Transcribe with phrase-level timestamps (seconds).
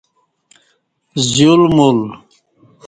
[1.29, 1.99] زیول مول